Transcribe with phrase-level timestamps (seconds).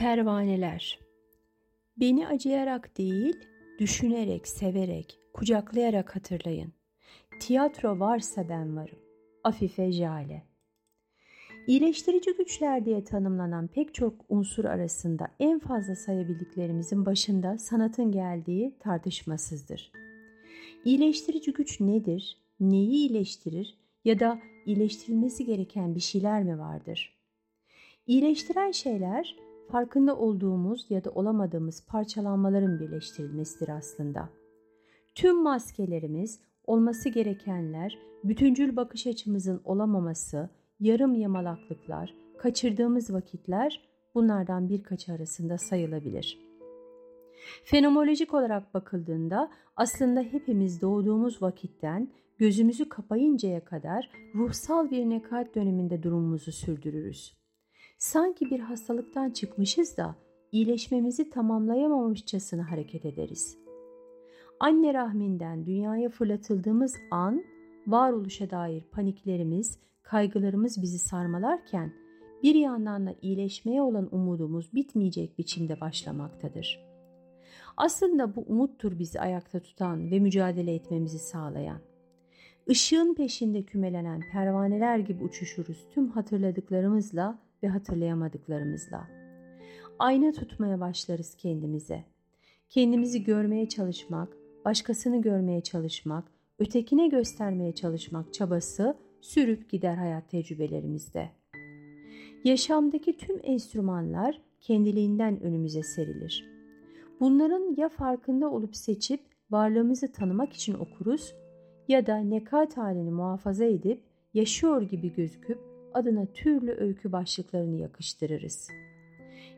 [0.00, 0.98] Pervaneler
[1.96, 3.36] Beni acıyarak değil,
[3.78, 6.72] düşünerek, severek, kucaklayarak hatırlayın.
[7.40, 8.98] Tiyatro varsa ben varım.
[9.44, 10.42] Afife Jale
[11.66, 19.92] İyileştirici güçler diye tanımlanan pek çok unsur arasında en fazla sayabildiklerimizin başında sanatın geldiği tartışmasızdır.
[20.84, 22.36] İyileştirici güç nedir?
[22.60, 23.78] Neyi iyileştirir?
[24.04, 27.16] Ya da iyileştirilmesi gereken bir şeyler mi vardır?
[28.06, 34.28] İyileştiren şeyler farkında olduğumuz ya da olamadığımız parçalanmaların birleştirilmesidir aslında.
[35.14, 43.80] Tüm maskelerimiz, olması gerekenler, bütüncül bakış açımızın olamaması, yarım yamalaklıklar, kaçırdığımız vakitler
[44.14, 46.38] bunlardan birkaç arasında sayılabilir.
[47.64, 52.08] Fenomenolojik olarak bakıldığında aslında hepimiz doğduğumuz vakitten
[52.38, 57.39] gözümüzü kapayıncaya kadar ruhsal bir nekat döneminde durumumuzu sürdürürüz.
[58.00, 60.16] Sanki bir hastalıktan çıkmışız da
[60.52, 63.58] iyileşmemizi tamamlayamamışçasına hareket ederiz.
[64.60, 67.44] Anne rahminden dünyaya fırlatıldığımız an
[67.86, 71.92] varoluşa dair paniklerimiz, kaygılarımız bizi sarmalarken
[72.42, 76.86] bir yandan da iyileşmeye olan umudumuz bitmeyecek biçimde başlamaktadır.
[77.76, 81.80] Aslında bu umuttur bizi ayakta tutan ve mücadele etmemizi sağlayan.
[82.66, 89.08] Işığın peşinde kümelenen pervaneler gibi uçuşuruz tüm hatırladıklarımızla ve hatırlayamadıklarımızla.
[89.98, 92.04] Ayna tutmaya başlarız kendimize.
[92.68, 96.24] Kendimizi görmeye çalışmak, başkasını görmeye çalışmak,
[96.58, 101.30] ötekine göstermeye çalışmak çabası sürüp gider hayat tecrübelerimizde.
[102.44, 106.50] Yaşamdaki tüm enstrümanlar kendiliğinden önümüze serilir.
[107.20, 111.34] Bunların ya farkında olup seçip varlığımızı tanımak için okuruz
[111.88, 114.02] ya da nekat halini muhafaza edip
[114.34, 118.68] yaşıyor gibi gözüküp adına türlü öykü başlıklarını yakıştırırız.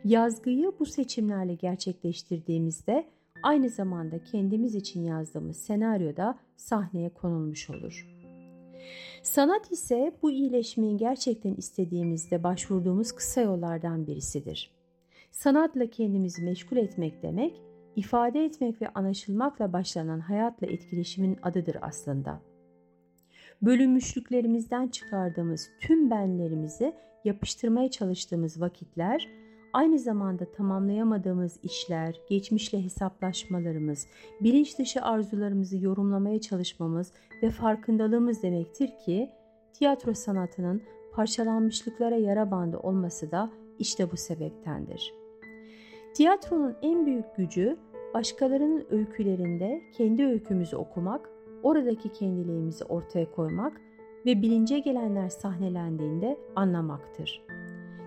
[0.04, 3.06] Yazgıyı bu seçimlerle gerçekleştirdiğimizde
[3.42, 8.08] aynı zamanda kendimiz için yazdığımız senaryoda sahneye konulmuş olur.
[9.22, 14.70] Sanat ise bu iyileşmeyi gerçekten istediğimizde başvurduğumuz kısa yollardan birisidir.
[15.30, 17.62] Sanatla kendimizi meşgul etmek demek,
[17.96, 22.51] ifade etmek ve anlaşılmakla başlanan hayatla etkileşimin adıdır aslında.
[23.62, 29.28] Bölünmüşlüklerimizden çıkardığımız tüm benlerimizi yapıştırmaya çalıştığımız vakitler,
[29.72, 34.06] aynı zamanda tamamlayamadığımız işler, geçmişle hesaplaşmalarımız,
[34.40, 37.12] bilinç dışı arzularımızı yorumlamaya çalışmamız
[37.42, 39.30] ve farkındalığımız demektir ki,
[39.72, 45.14] tiyatro sanatının parçalanmışlıklara yara bandı olması da işte bu sebeptendir.
[46.14, 47.76] Tiyatronun en büyük gücü
[48.14, 51.30] başkalarının öykülerinde kendi öykümüzü okumak,
[51.62, 53.80] oradaki kendiliğimizi ortaya koymak
[54.26, 57.42] ve bilince gelenler sahnelendiğinde anlamaktır.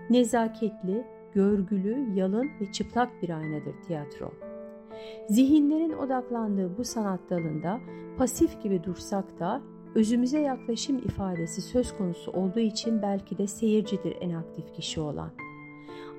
[0.10, 4.32] Nezaketli, görgülü, yalın ve çıplak bir aynadır tiyatro.
[5.30, 7.80] Zihinlerin odaklandığı bu sanat dalında
[8.18, 9.62] pasif gibi dursak da
[9.96, 15.32] özümüze yaklaşım ifadesi söz konusu olduğu için belki de seyircidir en aktif kişi olan.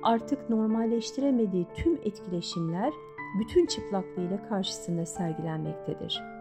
[0.03, 2.93] Artık normalleştiremediği tüm etkileşimler
[3.39, 6.36] bütün çıplaklığıyla karşısında sergilenmektedir.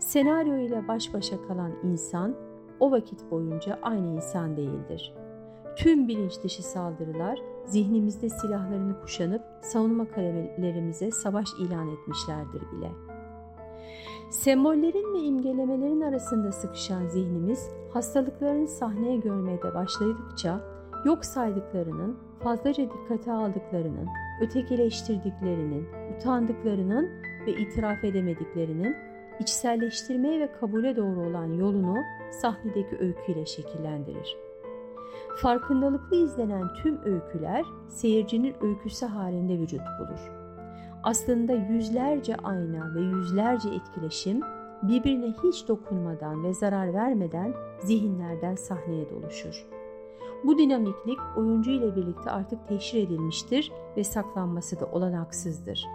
[0.00, 2.34] Senaryo ile baş başa kalan insan
[2.80, 5.14] o vakit boyunca aynı insan değildir.
[5.76, 12.90] Tüm bilinç dışı saldırılar zihnimizde silahlarını kuşanıp savunma kalemelerimize savaş ilan etmişlerdir bile.
[14.30, 20.60] Sembollerin ve imgelemelerin arasında sıkışan zihnimiz hastalıklarını sahneye görmeye de başladıkça
[21.04, 24.08] yok saydıklarının, fazlaca dikkate aldıklarının,
[24.40, 27.08] ötekileştirdiklerinin, utandıklarının
[27.46, 28.96] ve itiraf edemediklerinin
[29.40, 31.96] içselleştirmeye ve kabule doğru olan yolunu
[32.30, 34.36] sahnedeki öyküyle şekillendirir.
[35.36, 40.30] Farkındalıklı izlenen tüm öyküler seyircinin öyküsü halinde vücut bulur.
[41.02, 44.40] Aslında yüzlerce ayna ve yüzlerce etkileşim
[44.82, 49.66] birbirine hiç dokunmadan ve zarar vermeden zihinlerden sahneye doluşur.
[50.44, 55.86] Bu dinamiklik oyuncu ile birlikte artık teşhir edilmiştir ve saklanması da olanaksızdır.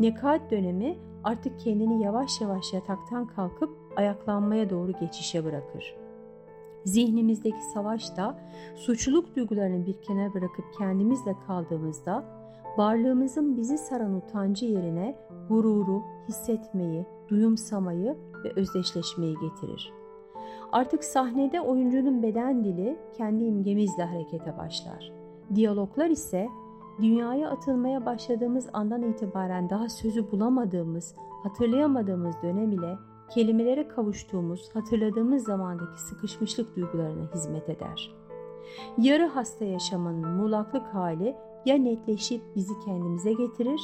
[0.00, 5.96] Nekat dönemi artık kendini yavaş yavaş yataktan kalkıp ayaklanmaya doğru geçişe bırakır.
[6.84, 8.38] Zihnimizdeki savaşta
[8.76, 12.24] suçluluk duygularını bir kenara bırakıp kendimizle kaldığımızda
[12.78, 15.16] varlığımızın bizi saran utancı yerine
[15.48, 19.92] gururu, hissetmeyi, duyumsamayı ve özdeşleşmeyi getirir.
[20.72, 25.12] Artık sahnede oyuncunun beden dili kendi imgemizle harekete başlar.
[25.54, 26.48] Diyaloglar ise
[27.00, 32.98] dünyaya atılmaya başladığımız andan itibaren daha sözü bulamadığımız, hatırlayamadığımız dönem ile
[33.30, 38.14] kelimelere kavuştuğumuz, hatırladığımız zamandaki sıkışmışlık duygularına hizmet eder.
[38.98, 43.80] Yarı hasta yaşamanın muğlaklık hali ya netleşip bizi kendimize getirir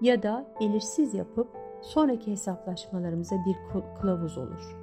[0.00, 1.48] ya da belirsiz yapıp
[1.82, 3.56] sonraki hesaplaşmalarımıza bir
[4.00, 4.81] kılavuz olur.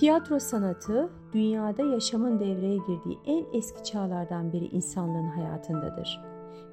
[0.00, 6.20] Tiyatro sanatı dünyada yaşamın devreye girdiği en eski çağlardan biri insanlığın hayatındadır.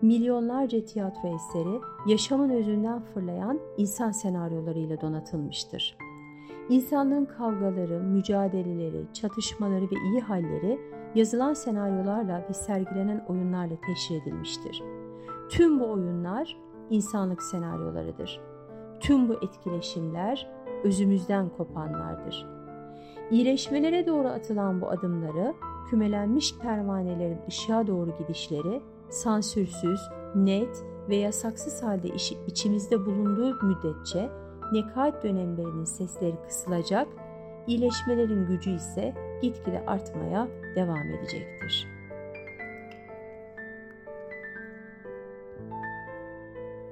[0.02, 5.98] Milyonlarca tiyatro eseri yaşamın özünden fırlayan insan senaryolarıyla donatılmıştır.
[6.70, 10.80] İnsanlığın kavgaları, mücadeleleri, çatışmaları ve iyi halleri
[11.16, 14.84] yazılan senaryolarla ve sergilenen oyunlarla teşhir edilmiştir.
[15.50, 16.58] Tüm bu oyunlar
[16.90, 18.42] insanlık senaryolarıdır.
[19.00, 20.50] Tüm bu etkileşimler
[20.84, 22.57] özümüzden kopanlardır.
[23.32, 25.54] İyileşmelere doğru atılan bu adımları,
[25.90, 30.00] kümelenmiş pervanelerin ışığa doğru gidişleri, sansürsüz,
[30.36, 32.08] net ve yasaksız halde
[32.48, 34.30] içimizde bulunduğu müddetçe
[34.74, 37.08] nekaat dönemlerinin sesleri kısılacak,
[37.68, 41.97] iyileşmelerin gücü ise gitgide artmaya devam edecektir.''